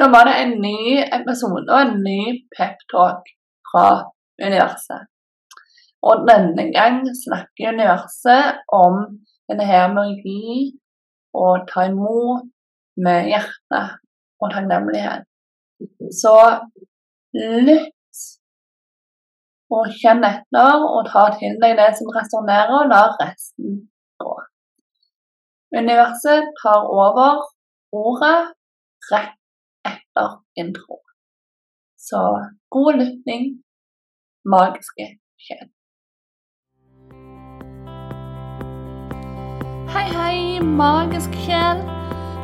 Nå 0.00 0.08
var 0.14 0.28
det 0.28 0.34
en 0.42 0.54
ny 0.64 1.00
episode 1.04 1.68
og 1.68 1.80
en 1.80 1.98
ny 2.04 2.20
peptalk 2.56 3.26
fra 3.70 3.86
universet. 4.42 5.08
Og 6.02 6.24
denne 6.26 6.64
gang 6.74 7.02
snakker 7.24 7.74
universet 7.76 8.62
om 8.74 9.02
denne 9.50 9.66
her 9.68 9.92
med 9.92 10.02
å 10.02 10.16
gi 10.24 10.62
og 11.42 11.66
ta 11.68 11.86
imot 11.90 12.48
med 13.04 13.28
hjertet 13.30 13.98
og 14.42 14.54
takknemlighet. 14.54 15.28
Så 16.22 16.34
lytt 17.36 18.24
og 19.72 19.92
kjenn 20.00 20.24
etter 20.28 20.82
og 20.84 21.06
ta 21.12 21.28
til 21.36 21.54
deg 21.62 21.78
det 21.78 21.92
som 21.98 22.10
resonnerer, 22.16 22.74
og 22.82 22.90
la 22.92 23.04
resten 23.20 23.78
gå. 24.20 24.34
Universet 25.78 26.50
tar 26.60 26.90
over 27.04 27.46
ordet 27.96 28.52
rett 29.12 29.38
etter 30.16 30.40
intro. 30.56 30.98
Så 31.96 32.48
god 32.70 32.92
lytting, 32.94 33.62
magiske 34.44 35.18
sjel. 35.38 35.68
Hei, 39.92 40.08
hei, 40.08 40.60
magisk 40.60 41.32
sjel. 41.44 41.80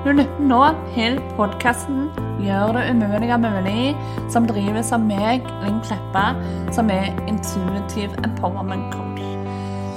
Du 0.04 0.12
lytter 0.12 0.40
nå 0.40 0.62
til 0.94 1.18
podkasten 1.36 2.08
'Gjør 2.38 2.72
det 2.72 2.90
umulige 2.90 3.38
mulig', 3.38 3.96
som 4.30 4.46
drives 4.46 4.92
av 4.92 5.00
meg, 5.00 5.42
Linn 5.64 5.80
Kleppa, 5.82 6.38
som 6.72 6.90
er 6.90 7.10
intuitive 7.26 8.14
empowerment 8.24 8.94
coach. 8.94 9.26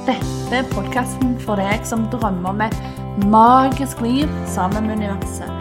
Dette 0.08 0.56
er 0.56 0.70
podkasten 0.74 1.40
for 1.40 1.56
deg 1.56 1.86
som 1.86 2.10
drømmer 2.10 2.50
om 2.50 2.62
et 2.62 2.82
magisk 3.30 4.02
liv 4.02 4.28
sammen 4.46 4.88
med 4.88 4.98
universet. 4.98 5.61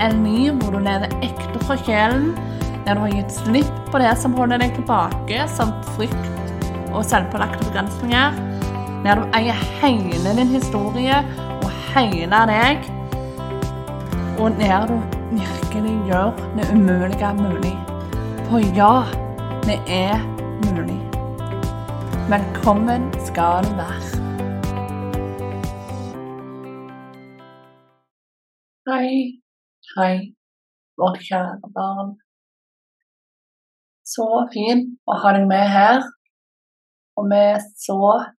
En 0.00 0.22
liv 0.24 0.54
hvor 0.56 0.72
du 0.72 0.80
lever 0.80 1.12
ekte 1.20 1.60
fra 1.66 1.74
sjelen, 1.84 2.30
der 2.86 2.96
du 2.96 3.02
har 3.02 3.10
gitt 3.12 3.34
slipp 3.36 3.80
på 3.92 3.98
det 4.00 4.14
som 4.16 4.32
holder 4.32 4.62
deg 4.62 4.72
tilbake, 4.78 5.42
som 5.52 5.74
frykt 5.92 6.70
og 6.94 7.04
selvpålagte 7.04 7.66
begrensninger. 7.66 8.38
Der 9.04 9.20
du 9.20 9.36
eier 9.36 9.60
hele 9.82 10.32
din 10.38 10.54
historie 10.54 11.18
og 11.60 11.68
hele 11.92 12.40
deg. 12.48 12.88
Og 14.40 14.56
der 14.56 14.88
du 14.88 14.96
virkelig 15.34 15.92
gjør 16.08 16.32
det 16.56 16.70
umulige 16.72 17.34
mulig. 17.36 17.74
For 18.48 18.64
ja, 18.80 19.04
det 19.68 19.76
er 19.84 20.16
mulig. 20.70 20.96
Velkommen 22.32 23.10
skal 23.28 23.68
du 23.68 23.76
være. 23.76 24.16
Hei, 28.88 29.40
hei, 29.96 30.34
vårt 31.00 31.22
kjære 31.26 31.70
barn. 31.74 32.14
Så 34.06 34.26
fint 34.52 34.96
å 35.06 35.16
ha 35.22 35.32
deg 35.36 35.46
med 35.50 35.66
her. 35.74 36.04
Og 37.18 37.28
vi 37.30 37.40
er 37.52 37.58
så 37.84 37.98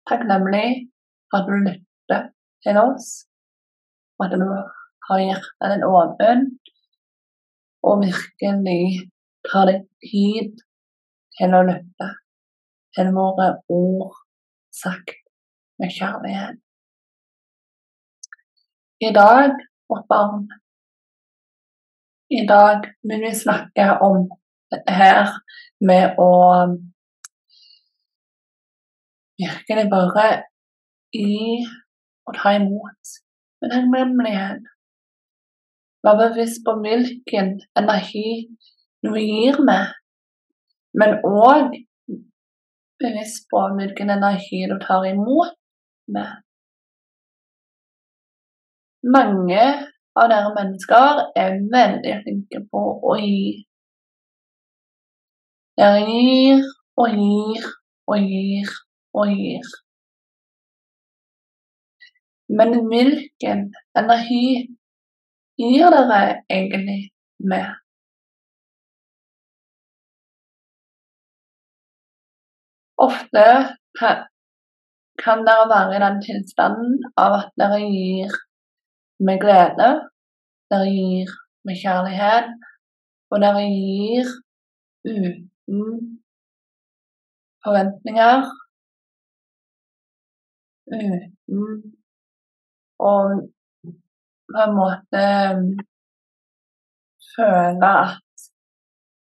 takknemlige 0.10 0.88
for 1.30 1.42
at 1.42 1.50
du 1.50 1.58
lytter 1.68 2.30
til 2.66 2.80
oss, 2.82 3.10
og 4.18 4.26
at 4.26 4.38
du 4.42 4.48
har 5.08 5.22
hjertet 5.22 5.74
ditt 5.74 5.86
åpent 5.86 6.74
og 7.88 8.04
virkelig 8.06 9.10
tar 9.50 9.70
deg 9.70 9.86
tid 10.06 10.60
til 11.38 11.56
å 11.58 11.64
lytte 11.68 12.10
til 12.96 13.14
våre 13.16 13.48
ord 13.74 14.18
sagt 14.76 15.18
med 15.82 15.94
kjærlighet. 15.96 16.60
I 19.02 19.10
dag, 19.16 19.56
vårt 19.90 20.06
barn, 20.12 20.46
i 22.40 22.46
dag 22.48 22.86
vil 23.04 23.22
vi 23.26 23.34
snakke 23.36 23.86
om 24.08 24.30
her 24.88 25.28
med 25.90 26.20
å 26.22 26.32
virkelig 29.42 29.86
bare 29.92 30.28
gi 31.16 31.66
og 32.28 32.38
ta 32.40 32.54
imot 32.60 33.16
med 33.62 33.74
takknemlighet. 33.74 34.64
Vær 36.06 36.20
bevisst 36.22 36.64
på 36.66 36.78
hvilken 36.84 37.58
energi 37.78 38.30
du 39.04 39.12
gir 39.18 39.60
med, 39.68 39.92
men 40.98 41.20
òg 41.28 41.76
bevisst 43.02 43.50
på 43.52 43.66
hvilken 43.76 44.10
energi 44.18 44.64
du 44.72 44.78
tar 44.82 45.06
imot 45.12 45.58
med. 46.16 46.32
Mange 49.16 49.66
av 50.20 50.30
dere 50.32 50.52
mennesker 50.56 51.22
er 51.44 51.60
veldig 51.74 52.16
flinke 52.24 52.62
på 52.72 52.82
å 53.12 53.16
gi. 53.20 53.62
Dere 55.80 56.02
gir 56.08 56.66
og 57.02 57.16
gir 57.22 57.70
og 58.12 58.34
gir 58.34 58.74
og 59.22 59.32
gir. 59.32 59.70
Men 62.60 62.76
hvilken 62.92 63.64
energi 64.02 64.44
gir 65.62 65.96
dere 65.96 66.22
egentlig 66.52 67.00
med? 67.54 67.72
Ofte 73.02 73.46
kan 73.98 75.46
dere 75.48 75.70
være 75.72 75.96
i 75.96 76.02
den 76.04 76.20
tilstanden 76.26 77.00
av 77.24 77.40
at 77.40 77.54
dere 77.62 77.80
gir 77.86 78.36
med 79.26 79.38
glede, 79.44 79.90
der 80.70 80.84
jeg 80.86 80.94
gir 80.98 81.30
med 81.66 81.76
kjærlighet, 81.82 82.50
og 83.32 83.42
der 83.44 83.60
jeg 83.60 83.72
gir 83.82 84.28
uten 85.14 85.84
forventninger. 87.64 88.38
Uten 90.98 91.62
å 93.10 93.14
på 94.52 94.64
en 94.66 94.76
måte 94.76 95.24
føle 97.36 97.94
at 98.06 98.20
jeg 98.42 98.50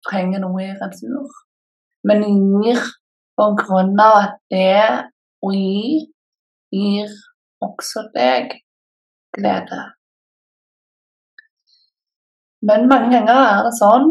trenger 0.09 0.43
noe 0.43 0.67
i 0.67 0.75
retur, 0.83 1.31
men 2.09 2.27
gir 2.67 2.83
på 3.39 3.49
grunn 3.63 3.97
av 4.03 4.19
at 4.25 4.37
det 4.53 4.85
å 5.47 5.55
gi 5.55 6.05
gir 6.75 7.11
også 7.65 8.09
deg 8.15 8.55
glede. 9.37 9.83
Men 12.69 12.89
mange 12.93 13.11
ganger 13.15 13.41
er 13.55 13.61
det 13.67 13.75
sånn 13.79 14.09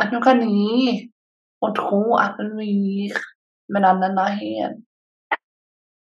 at 0.00 0.12
du 0.14 0.18
kan 0.26 0.42
gi 0.42 0.98
og 1.64 1.74
tro 1.78 2.02
at 2.24 2.36
du 2.38 2.60
gir 2.62 3.16
med 3.72 3.82
den 3.86 4.04
energien. 4.10 4.74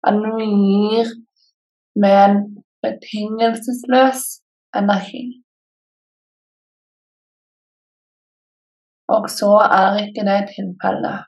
At 0.08 0.20
du 0.24 0.34
gir 0.40 1.14
med 2.02 2.18
en 2.26 2.38
betingelsesløs 2.84 4.24
energi. 4.80 5.26
Og 9.16 9.30
så 9.38 9.52
er 9.80 10.02
ikke 10.04 10.26
det 10.30 10.42
tilfellet. 10.56 11.20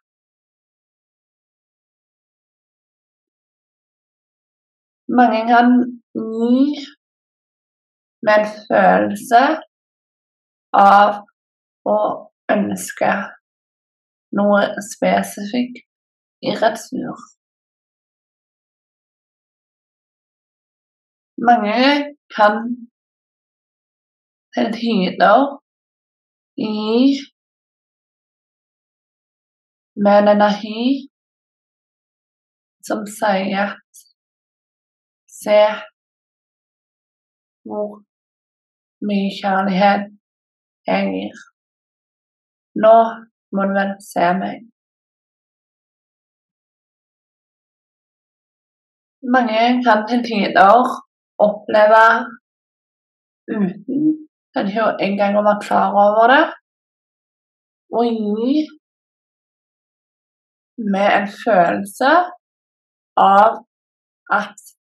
Mange 5.09 5.41
kan 5.47 5.69
gi 6.13 6.75
med 8.25 8.33
en 8.39 8.47
følelse 8.67 9.43
av 10.75 11.13
å 11.87 11.99
ønske 12.51 13.11
noe 14.39 14.59
spesifikt 14.89 15.79
i 16.43 16.55
retur. 16.59 17.23
Mange 21.47 21.79
kan 22.35 22.59
til 24.57 24.69
tider 24.75 25.45
gi 26.59 27.15
med 30.03 30.19
en 30.21 30.33
energi 30.35 30.83
som 32.87 33.07
sier 33.19 33.71
at 33.71 34.06
se 35.47 35.61
hvor 37.67 37.89
mye 39.07 39.31
kjærlighet 39.39 40.07
jeg 40.87 41.11
gir. 41.13 41.43
Nå 42.83 42.97
må 43.55 43.67
du 43.67 43.73
vel 43.79 43.93
se 44.11 44.27
meg. 44.41 44.63
Mange 49.35 49.63
kan 49.85 50.05
til 50.09 50.23
tider 50.27 50.91
oppleve 51.47 52.05
uten 53.51 54.05
kanskje 54.55 54.85
engang 55.07 55.37
å 55.37 55.43
være 55.47 55.63
klar 55.65 55.97
over 56.03 56.31
det, 56.33 56.45
å 57.97 58.03
gi 58.07 58.63
med 60.93 61.09
en 61.17 61.29
følelse 61.43 62.13
av 63.21 63.61
at 64.39 64.76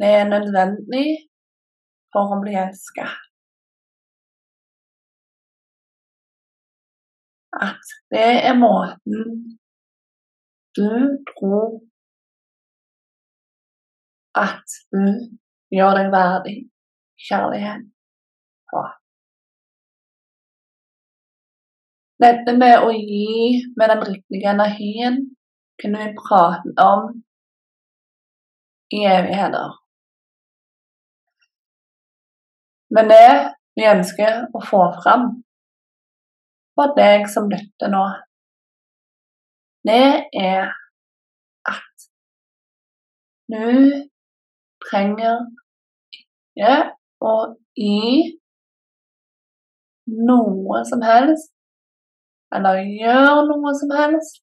det 0.00 0.10
er 0.20 0.28
nødvendig 0.28 1.06
for 2.12 2.34
å 2.36 2.40
bli 2.42 2.56
elska. 2.60 3.06
At 7.66 7.92
det 8.12 8.28
er 8.50 8.58
måten 8.60 9.56
du 10.76 10.90
tror 11.30 11.78
at 14.36 14.76
du 14.92 15.04
gjør 15.72 15.96
deg 15.96 16.10
verdig 16.12 16.56
kjærlighet 17.28 17.86
på. 18.72 18.82
Dette 22.20 22.56
med 22.60 22.84
å 22.84 22.92
gi 22.92 23.62
med 23.76 23.92
den 23.92 24.04
riktige 24.10 24.52
energien 24.52 25.18
kunne 25.80 26.04
vi 26.04 26.20
prate 26.20 26.84
om 26.84 27.10
i 28.96 29.02
evigheter. 29.08 29.85
Men 32.94 33.10
det 33.10 33.28
vi 33.76 33.86
ønsker 33.90 34.46
å 34.54 34.62
få 34.62 34.82
fram 35.02 35.28
for 36.76 36.94
deg 36.96 37.26
som 37.32 37.48
lytter 37.50 37.90
nå, 37.92 38.04
det 39.86 40.28
er 40.36 40.72
at 41.66 42.06
du 43.52 43.66
trenger 44.86 45.44
ikke 46.14 46.72
å 47.22 47.34
gi 47.78 48.36
noe 50.30 50.82
som 50.88 51.02
helst, 51.06 51.52
eller 52.54 52.82
gjøre 52.82 53.46
noe 53.50 53.72
som 53.78 53.94
helst, 53.96 54.42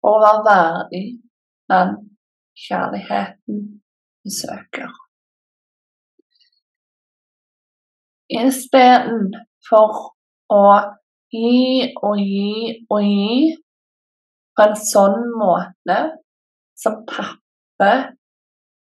for 0.00 0.18
å 0.18 0.22
være 0.22 0.44
verdig 0.46 1.04
den 1.72 1.96
kjærligheten 2.66 3.64
du 4.22 4.30
søker. 4.30 4.92
Istedenfor 8.32 9.98
å 10.50 10.62
gi 11.30 11.92
og 12.02 12.18
gi 12.18 12.74
og 12.90 13.04
gi 13.06 13.54
på 14.56 14.64
en 14.66 14.76
sånn 14.80 15.26
måte 15.38 15.98
som 16.76 17.02
tapper 17.10 18.06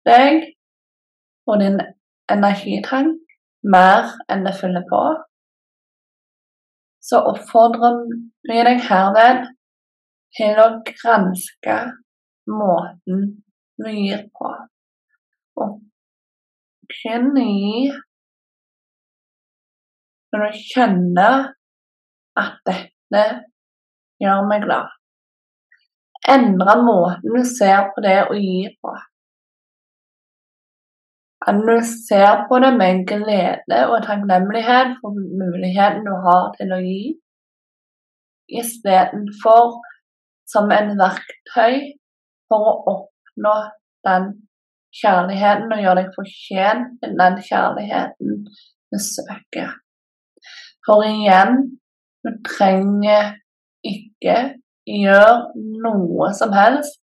deg 0.08 0.46
og 1.50 1.60
din 1.62 1.78
energitank 2.32 3.18
mer 3.74 4.14
enn 4.32 4.46
det 4.46 4.54
fyller 4.56 4.86
på, 4.88 5.00
så 7.04 7.20
oppfordrer 7.30 8.02
vi 8.48 8.60
deg 8.66 8.82
herved 8.88 9.46
til 10.36 10.60
å 10.62 10.68
granske 10.86 11.78
måten 12.50 13.24
du 13.80 13.88
gir 13.90 14.26
på. 14.36 14.52
Og 15.60 15.80
kun 16.94 17.34
gi 17.36 17.90
når 20.32 20.46
du 20.46 20.58
kjenner 20.70 21.36
at 22.38 22.58
dette 22.68 23.22
gjør 24.22 24.48
meg 24.48 24.64
glad. 24.66 24.90
Endre 26.30 26.74
måten 26.84 27.36
du 27.36 27.44
ser 27.48 27.88
på 27.94 28.04
det 28.04 28.18
å 28.28 28.36
gi 28.36 28.68
på. 28.82 28.92
At 31.48 31.62
du 31.64 31.76
ser 31.88 32.44
på 32.50 32.58
det 32.60 32.74
med 32.76 33.06
glede 33.08 33.78
og 33.88 34.04
takknemlighet 34.04 34.98
for 35.00 35.16
muligheten 35.16 36.04
du 36.04 36.12
har 36.26 36.50
til 36.58 36.74
å 36.76 36.80
gi, 36.84 37.14
istedenfor 38.60 39.78
som 40.50 40.70
en 40.74 40.92
verktøy 41.00 41.80
for 42.50 42.68
å 42.68 42.76
oppnå 42.92 43.56
den 44.06 44.32
kjærligheten 45.00 45.72
og 45.72 45.84
gjøre 45.84 46.02
deg 46.02 46.16
fortjent 46.16 46.96
til 47.02 47.14
den 47.20 47.38
kjærligheten 47.46 48.40
du 48.44 48.98
søker. 48.98 49.72
For 50.86 51.04
igjen, 51.04 51.56
du 52.24 52.30
trenger 52.46 53.34
ikke 53.86 54.36
gjøre 54.88 55.34
noe 55.84 56.30
som 56.36 56.54
helst 56.56 56.98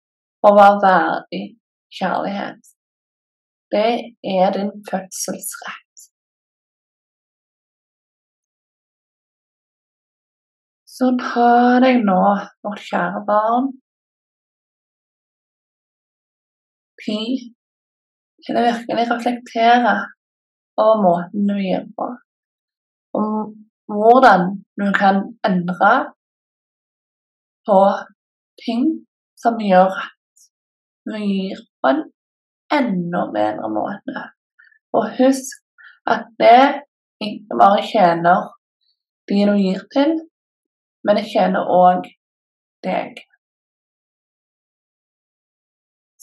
for 0.42 0.54
å 0.54 0.60
være 0.60 0.82
verdig 0.84 1.44
kjærlighet. 1.98 2.74
Det 3.74 3.92
er 4.36 4.54
din 4.58 4.72
fødselsrett. 4.90 5.80
Så 10.94 11.10
ta 11.18 11.80
deg 11.82 12.04
nå, 12.06 12.22
vårt 12.66 12.84
kjære 12.86 13.24
barn, 13.26 13.72
tid 17.04 17.50
til 18.46 18.60
å 18.60 18.66
virkelig 18.68 19.08
reflektere 19.10 19.96
over 20.84 21.02
måten 21.02 21.50
du 21.50 21.58
gir 21.58 21.88
på 21.98 22.12
om 23.20 23.54
hvordan 23.94 24.42
du 24.80 24.88
kan 25.00 25.22
endre 25.50 25.94
på 27.68 27.80
ting 28.66 28.84
som 29.42 29.60
gjør 29.60 29.92
at 30.06 30.48
du 31.06 31.18
gir 31.20 31.60
på 31.82 31.92
en 31.94 32.04
enda 32.80 33.26
bedre 33.36 33.70
måte. 33.78 34.24
Og 34.98 35.10
husk 35.20 35.60
at 36.14 36.28
det 36.40 36.84
ikke 37.26 37.60
bare 37.62 37.84
tjener 37.92 38.50
de 39.30 39.40
du 39.50 39.56
gir 39.60 39.84
til, 39.96 40.16
men 41.04 41.20
det 41.20 41.30
tjener 41.32 41.72
òg 41.82 42.08
deg. 42.84 43.20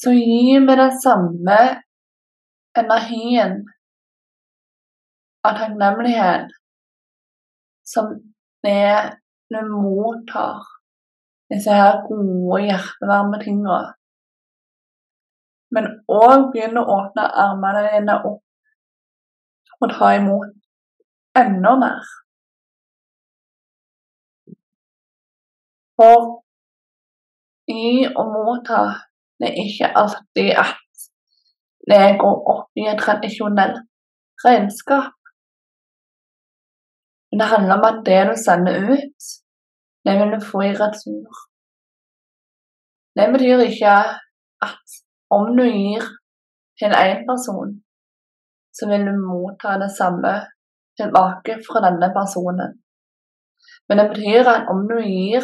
Så 0.01 0.13
gi 0.17 0.59
med 0.65 0.81
den 0.81 0.95
samme 1.05 1.61
energien 2.81 3.59
av 5.45 5.57
takknemlighet 5.61 6.60
som 7.93 8.13
det 8.65 9.17
du 9.51 9.61
mottar 9.71 10.61
disse 11.51 11.75
her 11.75 12.05
gode, 12.07 12.63
hjertevarme 12.67 13.41
tinga. 13.43 13.81
Men 15.75 15.89
òg 16.11 16.51
begynne 16.53 16.83
å 16.83 16.97
åpne 16.99 17.27
armene 17.45 17.83
dine 17.89 18.17
opp 18.31 19.81
og 19.81 19.93
ta 19.95 20.13
imot 20.19 20.55
enda 21.41 21.75
mer. 21.83 22.11
For 25.99 26.27
i 27.71 28.07
å 28.09 28.25
motta 28.31 28.83
det 29.41 29.51
er 29.51 29.63
ikke 29.65 29.93
alltid 29.97 30.51
at 30.63 31.07
det 31.91 32.03
går 32.21 32.43
opp 32.55 32.81
i 32.81 32.87
et 32.91 33.01
tradisjonelt 33.01 33.81
regnskap. 34.45 35.15
Men 37.31 37.41
det 37.41 37.53
handler 37.55 37.75
om 37.79 37.85
at 37.91 38.03
det 38.09 38.21
du 38.31 38.35
sender 38.47 38.75
ut, 38.95 39.21
det 40.05 40.15
vil 40.19 40.33
du 40.35 40.41
få 40.51 40.59
i 40.71 40.79
retur. 40.83 41.31
Det 43.17 43.27
betyr 43.33 43.59
ikke 43.69 43.95
at 44.69 44.85
om 45.37 45.45
du 45.59 45.65
gir 45.65 46.03
til 46.79 46.93
én 47.07 47.21
person, 47.31 47.71
så 48.77 48.89
vil 48.91 49.07
du 49.09 49.15
motta 49.31 49.79
det 49.83 49.91
samme 50.01 50.33
tilbake 50.99 51.53
fra 51.67 51.79
denne 51.87 52.09
personen. 52.19 52.71
Men 53.87 53.99
det 53.99 54.07
betyr 54.13 54.51
at 54.55 54.69
om 54.73 54.81
du 54.91 54.97
gir 55.13 55.43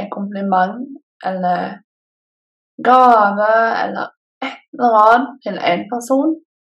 et 0.00 0.08
kompliment 0.16 0.80
eller 1.28 1.60
gave 2.88 3.50
eller 3.84 4.06
et 4.46 4.62
eller 4.72 4.94
annet 5.06 5.28
til 5.44 5.56
en 5.72 5.82
person, 5.94 6.30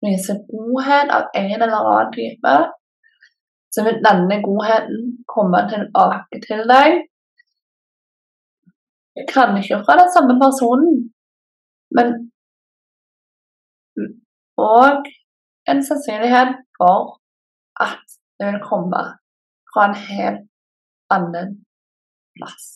viser 0.05 0.43
godhet 0.53 1.09
av 1.17 1.23
en 1.41 1.63
eller 1.65 1.79
annen 1.91 2.13
type, 2.19 2.55
så 3.75 3.85
vil 3.87 3.99
denne 4.05 4.39
godheten 4.45 5.01
komme 5.35 5.65
tilbake 5.73 6.41
til 6.47 6.63
deg. 6.71 7.01
Kanskje 9.31 9.81
fra 9.87 9.99
den 9.99 10.11
samme 10.15 10.39
personen, 10.43 10.95
men 11.97 12.15
og 14.63 15.07
en 15.71 15.83
sannsynlighet 15.89 16.55
for 16.79 17.19
at 17.87 18.05
det 18.39 18.47
vil 18.51 18.61
komme 18.63 19.03
fra 19.73 19.89
en 19.89 19.97
helt 20.09 20.45
annen 21.17 21.57
plass. 22.39 22.67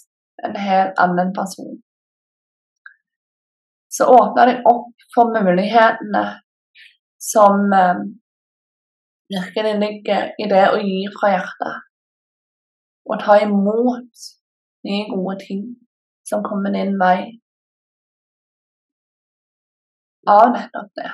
En 0.46 0.56
helt 0.56 0.98
annen 0.98 1.30
person. 1.34 1.78
Så 3.90 4.06
åpner 4.18 4.50
det 4.50 4.58
opp 4.72 5.06
for 5.14 5.30
mulighetene 5.34 6.24
som 7.18 7.72
eh, 9.36 9.64
din 9.64 9.82
ligger 9.82 10.32
i 10.38 10.48
det 10.50 10.64
å 10.72 10.80
gi 10.80 11.02
fra 11.14 11.32
hjertet. 11.34 11.84
Og 13.08 13.20
ta 13.22 13.38
imot 13.44 14.26
de 14.84 14.98
gode 15.10 15.38
ting 15.42 15.62
som 16.28 16.44
kommer 16.44 16.72
din 16.74 16.96
vei 17.00 17.20
av 20.28 20.52
nettopp 20.52 20.90
det. 21.00 21.12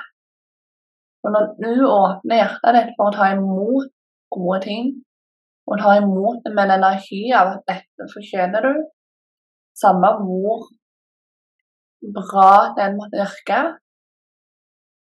Og 1.23 1.33
når 1.33 1.45
du 1.59 1.85
åpner 1.87 2.41
hjertet 2.41 2.77
ditt 2.77 2.95
for 2.97 3.09
å 3.09 3.15
ta 3.15 3.31
imot 3.33 3.91
gode 4.35 4.59
ting, 4.65 4.91
og 5.65 5.79
ta 5.81 5.95
imot 5.97 6.43
det 6.45 6.51
med 6.53 6.67
en 6.67 6.75
energi 6.77 7.23
av 7.33 7.55
at 7.55 7.63
dette 7.71 8.09
fortjener 8.11 8.67
du, 8.67 8.83
samme 9.75 10.11
hvor 10.19 10.67
bra 12.15 12.51
den 12.77 12.99
måtte 12.99 13.23
virke, 13.23 13.61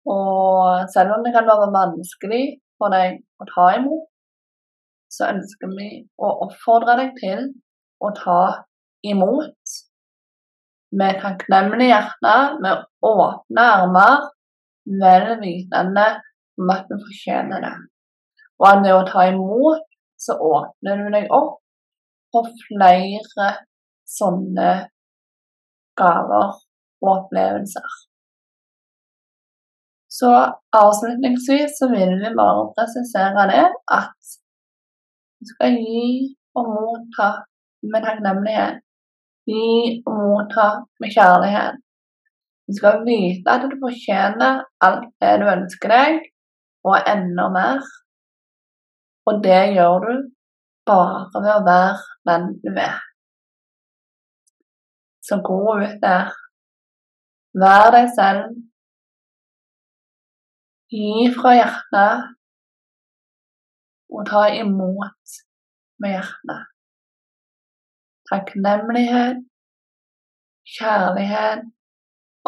og 0.08 0.88
selv 0.94 1.18
om 1.18 1.26
det 1.26 1.34
kan 1.34 1.48
være 1.48 1.68
vanskelig 1.74 2.44
for 2.78 2.94
deg 2.94 3.20
å 3.42 3.48
ta 3.50 3.66
imot, 3.78 4.06
så 5.12 5.30
ønsker 5.32 5.70
vi 5.74 5.90
å 6.20 6.32
oppfordre 6.46 6.96
deg 7.00 7.14
til 7.18 7.44
å 8.04 8.10
ta 8.16 8.40
imot 9.06 9.76
med 10.98 11.20
takknemlig 11.22 11.90
hjerte, 11.90 12.34
med 12.62 12.84
åpne 13.04 13.64
armer, 13.74 14.28
vel 15.02 15.30
vitende 15.42 16.06
om 16.58 16.72
at 16.72 16.88
du 16.88 16.96
fortjener 16.96 17.64
det. 17.64 17.74
Og 18.58 18.68
at 18.70 18.84
ved 18.84 18.94
å 18.96 19.06
ta 19.08 19.26
imot, 19.30 19.84
så 20.18 20.34
åpner 20.34 20.98
du 21.02 21.10
deg 21.14 21.28
opp 21.34 21.60
for 22.34 22.48
flere 22.66 23.50
sånne 24.08 24.70
gaver 25.98 26.56
og 27.04 27.10
opplevelser. 27.12 28.07
Så 30.18 30.30
avslutningsvis 30.82 31.76
så 31.78 31.88
vil 31.94 32.12
vi 32.22 32.30
bare 32.40 32.62
presisere 32.76 33.44
det 33.52 33.66
at 34.00 34.32
du 35.38 35.50
skal 35.52 35.76
gi 35.78 36.06
og 36.58 36.70
motta 36.74 37.28
med 37.92 38.02
takknemlighet. 38.06 38.80
Gi 39.48 39.68
og 40.06 40.16
motta 40.22 40.68
med 41.00 41.14
kjærlighet. 41.14 41.78
Du 42.68 42.74
skal 42.78 43.04
vite 43.06 43.54
at 43.54 43.68
du 43.70 43.76
fortjener 43.84 44.64
alt 44.86 45.06
det 45.22 45.36
du 45.40 45.46
ønsker 45.54 45.94
deg, 45.94 46.18
og 46.88 46.96
enda 47.14 47.46
mer. 47.54 47.86
Og 49.28 49.40
det 49.44 49.62
gjør 49.76 50.04
du 50.04 50.12
bare 50.88 51.42
ved 51.44 51.52
å 51.54 51.64
være 51.68 51.94
den 52.28 52.48
du 52.64 52.70
er. 52.74 52.98
Så 55.28 55.40
gå 55.48 55.60
ut 55.82 55.96
der. 56.02 56.32
Vær 57.62 57.90
deg 57.96 58.10
selv. 58.16 58.52
Gi 60.92 61.28
fra 61.36 61.50
hjertet, 61.58 62.28
og 64.14 64.22
ta 64.30 64.42
imot 64.62 65.34
med 66.00 66.14
hjertet. 66.14 66.62
Takknemlighet, 68.30 69.42
kjærlighet 70.76 71.62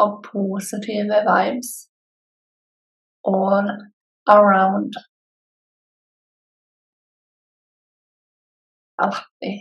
og 0.01 0.09
positive 0.31 1.21
vibes 1.29 1.71
all 3.25 3.69
around. 4.37 4.93
Alltid. 8.97 9.57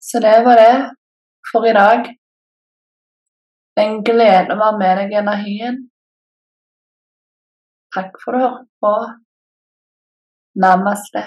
Så 0.00 0.16
det 0.20 0.44
var 0.46 0.56
det 0.64 0.76
for 1.52 1.64
i 1.70 1.72
dag. 1.82 2.19
En 3.80 4.00
glede 4.04 4.52
å 4.52 4.58
være 4.60 4.78
med 4.80 4.98
deg 4.98 5.12
i 5.14 5.18
energien. 5.20 5.76
Takk 7.94 8.18
for 8.22 8.36
at 8.36 8.40
du 8.40 8.44
hørte 8.44 8.66
på. 8.84 8.94
Namaste. 10.60 11.22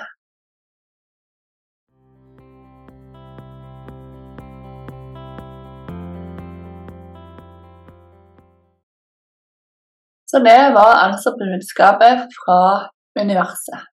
Så 10.30 10.42
det 10.46 10.62
var 10.78 10.94
altså 11.06 11.34
budskapet 11.40 12.30
fra 12.38 12.60
universet 13.22 13.90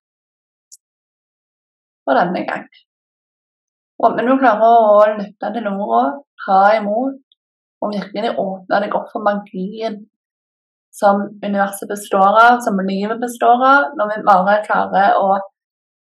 for 2.04 2.16
denne 2.16 2.44
gang. 2.48 2.68
Håper 4.00 4.28
du 4.28 4.36
klarer 4.40 4.68
å 4.68 5.02
lytte 5.18 5.50
til 5.56 5.68
ordene, 5.72 6.22
ta 6.44 6.62
imot 6.78 7.29
og 7.80 7.94
virkelig 7.94 8.34
åpne 8.38 8.80
deg 8.84 8.96
opp 8.96 9.08
for 9.12 9.24
magien 9.24 10.00
som 10.94 11.22
universet 11.44 11.88
består 11.88 12.36
av, 12.40 12.58
som 12.64 12.80
livet 12.84 13.20
består 13.22 13.62
av, 13.62 13.92
når 13.98 14.10
vi 14.10 14.24
bare 14.26 14.58
klarer 14.66 15.16
å 15.20 15.38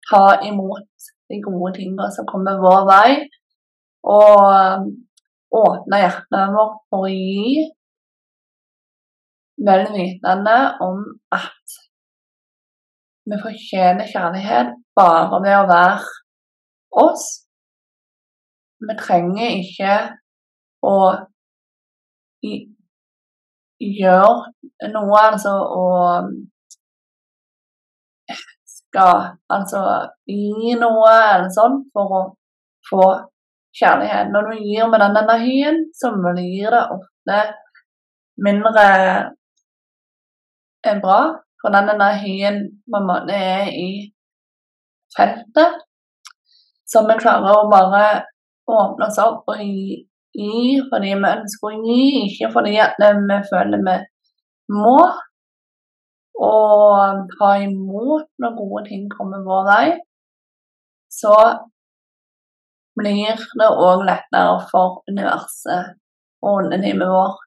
ta 0.09 0.39
imot 0.47 1.09
de 1.29 1.41
gode 1.43 1.73
tingene 1.75 2.07
som 2.15 2.27
kommer 2.29 2.61
vår 2.61 2.87
vei, 2.89 3.09
og 4.09 5.59
åpne 5.59 5.99
hjertene 6.01 6.47
vårt 6.55 6.79
for 6.89 7.05
å 7.05 7.11
gi 7.11 7.65
vel 9.67 9.85
vitende 9.91 10.55
om 10.85 11.03
at 11.35 11.79
vi 13.29 13.37
fortjener 13.43 14.07
kjærlighet 14.09 14.71
bare 14.97 15.41
ved 15.43 15.57
å 15.57 15.67
være 15.69 17.03
oss. 17.03 17.25
Vi 18.79 18.95
trenger 19.01 19.57
ikke 19.59 19.97
å 20.87 20.95
gjøre 23.79 24.89
noe, 24.93 25.19
altså 25.19 25.53
og 25.79 26.31
skal 28.89 29.35
altså 29.53 29.81
gi 30.27 30.75
noe 30.79 31.11
eller 31.13 31.51
sånn 31.53 31.81
for 31.93 32.15
å 32.19 32.21
få 32.89 33.03
kjærlighet. 33.79 34.31
Når 34.33 34.49
du 34.49 34.63
gir 34.63 34.87
med 34.89 35.03
den 35.03 35.19
energien, 35.23 35.83
så 35.93 36.11
blir 36.15 36.71
det 36.73 36.85
ofte 36.95 37.39
mindre 38.45 38.87
bra, 41.03 41.19
for 41.61 41.75
den 41.75 41.91
energien 41.93 42.59
på 42.89 43.01
en 43.01 43.29
er 43.35 43.69
i 43.69 43.89
feltet. 45.15 45.81
Så 46.89 47.03
vi 47.05 47.17
klarer 47.19 47.53
å 47.53 47.69
bare 47.69 48.03
åpne 48.69 49.09
oss 49.09 49.19
opp 49.21 49.49
og 49.51 49.61
gi, 49.61 49.99
gi 50.39 50.75
fordi 50.91 51.15
vi 51.15 51.31
ønsker 51.31 51.69
å 51.69 51.81
gi, 51.85 52.03
ikke 52.27 52.51
fordi 52.55 52.77
at 52.83 52.99
vi 52.99 53.39
føler 53.49 53.83
vi 53.87 53.97
må. 54.75 54.99
Og 56.39 57.25
ta 57.35 57.49
imot 57.65 58.29
når 58.39 58.55
gode 58.59 58.85
ting 58.87 59.09
kommer 59.11 59.43
vår 59.43 59.65
vei. 59.67 59.87
Så 61.11 61.35
blir 62.99 63.39
det 63.59 63.69
òg 63.69 64.05
lettere 64.07 64.57
for 64.71 65.01
universet 65.11 65.95
og 66.45 66.63
underlivet 66.63 67.11
vårt 67.11 67.45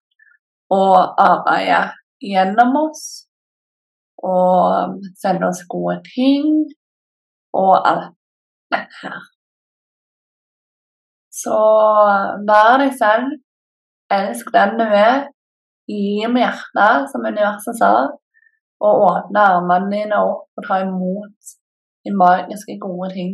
å 0.72 0.84
arbeide 1.20 1.82
gjennom 2.22 2.76
oss 2.84 3.04
og 4.22 5.00
sende 5.18 5.48
oss 5.50 5.64
gode 5.70 5.98
ting 6.12 6.48
og 7.58 7.74
alt 7.76 8.12
dette 8.72 9.00
her. 9.02 9.31
Så 11.32 11.58
vær 12.48 12.76
deg 12.82 12.92
selv, 12.98 13.30
elsk 14.12 14.50
den 14.54 14.76
du 14.80 14.84
er, 14.84 15.28
gi 15.88 16.26
med 16.28 16.44
hjertet, 16.44 17.08
som 17.12 17.24
universet 17.24 17.78
sa, 17.80 17.92
og 18.82 19.04
åpne 19.08 19.44
armene 19.56 19.90
dine 19.94 20.18
opp 20.20 20.58
og 20.58 20.66
ta 20.66 20.82
imot 20.84 21.54
de 22.04 22.12
magiske, 22.18 22.78
gode 22.82 23.12
ting 23.14 23.32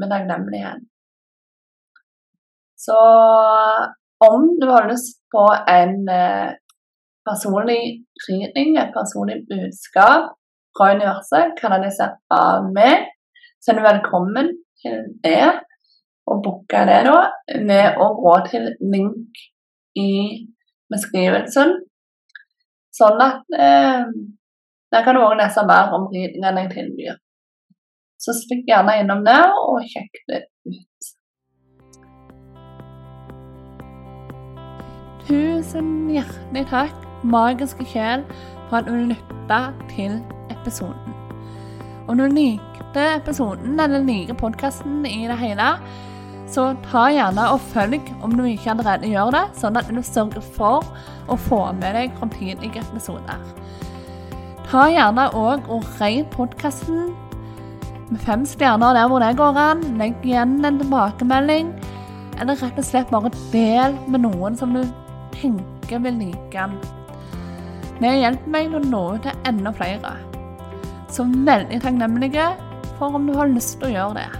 med 0.00 0.12
takknemlighet. 0.12 0.82
Så 2.80 2.98
om 4.30 4.46
du 4.60 4.66
har 4.72 4.88
lyst 4.88 5.18
på 5.34 5.44
en 5.78 5.96
eh, 6.08 6.50
personlig 7.28 7.82
reading, 8.26 8.76
et 8.80 8.94
personlig 8.96 9.42
budskap 9.50 10.30
fra 10.76 10.92
universet, 10.96 11.54
kanalisert 11.60 12.18
av 12.32 12.70
meg, 12.72 13.10
så 13.60 13.72
er 13.72 13.78
du 13.78 13.84
velkommen 13.84 14.54
til 14.80 15.02
det. 15.24 15.50
Og 16.30 16.42
booke 16.44 16.82
det 16.86 17.00
da 17.08 17.18
med 17.66 17.98
å 17.98 18.10
gå 18.18 18.34
til 18.50 18.68
link 18.92 19.40
i 19.98 20.10
beskrivelsen. 20.92 21.74
Sånn 22.94 23.22
at 23.24 23.56
eh, 23.56 24.06
der 24.90 25.04
kan 25.06 25.16
du 25.16 25.22
òg 25.22 25.36
lese 25.38 25.64
mer 25.66 25.92
om 25.96 26.08
readingene 26.12 26.64
jeg 26.64 26.72
tilbyr. 26.74 27.18
Så 28.20 28.34
stikk 28.36 28.66
gjerne 28.68 28.98
innom 29.00 29.22
der 29.24 29.54
og 29.54 29.80
sjekk 29.90 30.22
det 30.28 30.42
ut. 30.68 31.10
Tusen 35.30 36.10
hjertelig 36.10 36.66
takk 36.72 37.06
magiske 37.22 37.86
sjel 37.92 38.24
for 38.68 38.80
at 38.80 38.88
du 38.88 38.94
lytta 39.12 39.60
til 39.92 40.18
episoden. 40.52 41.16
Om 42.10 42.18
du 42.18 42.26
likte 42.34 43.04
episoden 43.20 43.78
eller 43.80 44.02
liker 44.02 44.34
podkasten 44.34 45.04
i 45.06 45.22
det 45.30 45.38
hele, 45.38 45.70
så 46.50 46.70
ta 46.88 47.06
gjerne 47.14 47.46
og 47.54 47.62
følg 47.70 48.10
om 48.26 48.34
du 48.34 48.44
ikke 48.48 48.72
allerede 48.74 49.10
gjør 49.10 49.32
det, 49.36 49.44
sånn 49.58 49.78
at 49.78 49.90
du 49.90 50.00
sørger 50.02 50.42
for 50.56 50.86
å 51.30 51.38
få 51.38 51.62
med 51.78 51.94
deg 51.94 52.14
framtidige 52.18 52.82
episoder. 52.82 53.42
Ta 54.70 54.86
gjerne 54.90 55.28
òg 55.34 55.66
og 55.70 55.86
rate 55.98 56.26
podkasten 56.34 57.12
med 58.10 58.22
fem 58.26 58.42
stjerner 58.46 58.96
der 58.98 59.06
hvor 59.10 59.22
det 59.22 59.36
går 59.38 59.58
an. 59.58 59.84
Legg 59.98 60.18
igjen 60.26 60.58
en 60.66 60.80
tilbakemelding, 60.82 61.70
eller 62.42 62.58
rett 62.58 62.78
og 62.78 62.86
slett 62.86 63.12
bare 63.14 63.30
del 63.52 63.94
med 64.10 64.24
noen 64.26 64.58
som 64.58 64.74
du 64.74 64.82
tenker 65.36 66.02
vil 66.02 66.18
like 66.18 66.50
den. 66.54 66.78
Det 68.00 68.14
hjelper 68.16 68.54
meg 68.54 68.74
å 68.74 68.82
nå 68.82 69.02
ut 69.16 69.26
til 69.26 69.48
enda 69.50 69.74
flere. 69.76 70.14
Så 71.10 71.26
veldig 71.26 71.82
takknemlige 71.82 72.46
for 72.98 73.18
om 73.18 73.26
du 73.28 73.34
har 73.36 73.50
lyst 73.50 73.78
til 73.78 73.90
å 73.90 73.96
gjøre 73.96 74.22
det. 74.22 74.39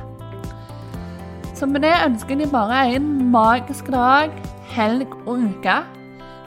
Så 1.61 1.67
med 1.69 1.83
det 1.85 1.93
ønsker 2.07 2.39
jeg 2.39 2.47
deg 2.47 2.53
bare 2.55 2.77
en 2.95 3.09
magisk 3.35 3.91
dag, 3.93 4.31
helg 4.73 5.11
og 5.27 5.43
uke. 5.43 5.75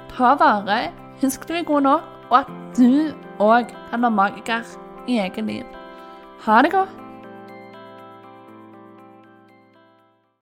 Ta 0.10 0.32
vare, 0.40 0.88
husk 1.22 1.46
du 1.46 1.54
er 1.54 1.68
god 1.68 1.86
nok, 1.86 2.08
og 2.32 2.40
at 2.40 2.50
du 2.74 3.14
òg 3.38 3.70
kan 3.92 4.02
være 4.02 4.18
magiker 4.18 4.74
i 5.06 5.20
eget 5.22 5.46
liv. 5.46 5.70
Ha 6.48 6.64
det 6.66 6.74
godt. 6.74 7.03